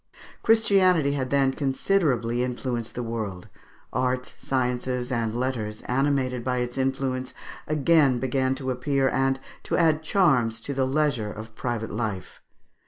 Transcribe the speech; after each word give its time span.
Christianity 0.41 1.11
had 1.11 1.29
then 1.29 1.53
considerably 1.53 2.43
influenced 2.43 2.95
the 2.95 3.03
world; 3.03 3.49
arts, 3.93 4.33
sciences, 4.39 5.11
and 5.11 5.35
letters, 5.39 5.83
animated 5.83 6.43
by 6.43 6.57
its 6.57 6.75
influence, 6.75 7.35
again 7.67 8.17
began 8.17 8.55
to 8.55 8.71
appear, 8.71 9.09
and 9.09 9.39
to 9.61 9.77
add 9.77 10.01
charms 10.01 10.59
to 10.61 10.73
the 10.73 10.85
leisure 10.87 11.31
of 11.31 11.53
private 11.53 11.91
life. 11.91 12.41